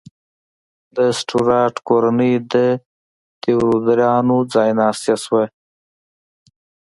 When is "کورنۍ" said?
1.89-2.33